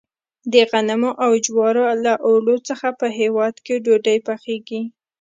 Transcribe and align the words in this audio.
د 0.53 0.55
غنمو 0.69 1.11
او 1.23 1.31
جوارو 1.45 1.85
له 2.05 2.13
اوړو 2.27 2.55
څخه 2.67 2.87
په 2.99 3.07
هیواد 3.19 3.55
کې 3.65 3.75
ډوډۍ 3.85 4.17
پخیږي. 4.27 4.81